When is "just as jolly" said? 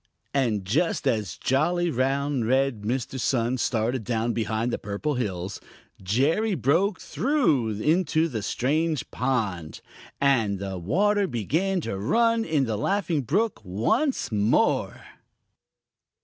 0.65-1.91